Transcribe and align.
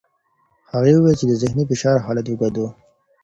هغې 0.73 0.93
وویل 0.95 1.15
چې 1.19 1.25
د 1.27 1.31
ذهني 1.41 1.63
فشار 1.69 1.97
حالت 2.05 2.25
اوږد 2.29 2.55
و. 2.59 2.63